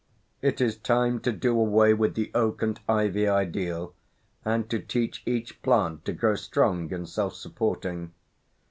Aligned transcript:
It 0.41 0.59
is 0.59 0.77
time 0.77 1.19
to 1.19 1.31
do 1.31 1.51
away 1.51 1.93
with 1.93 2.15
the 2.15 2.31
oak 2.33 2.63
and 2.63 2.79
ivy 2.89 3.27
ideal, 3.27 3.93
and 4.43 4.67
to 4.71 4.79
teach 4.79 5.21
each 5.27 5.61
plant 5.61 6.05
to 6.05 6.11
grow 6.11 6.33
strong 6.33 6.91
and 6.91 7.07
self 7.07 7.35
supporting. 7.35 8.11